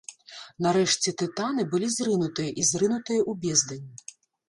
Нарэшце 0.65 1.13
тытаны 1.23 1.67
былі 1.75 1.91
зрынутыя 1.99 2.57
і 2.63 2.69
зрынутыя 2.73 3.21
ў 3.31 3.41
бездань. 3.49 3.89